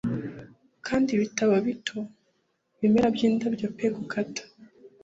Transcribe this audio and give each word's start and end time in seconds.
Kandi 0.85 1.09
ibitabo 1.11 1.53
bito; 1.67 1.99
ibimera 2.77 3.07
by'indabyo 3.15 3.67
pe 3.77 3.87
gukata 3.95 4.43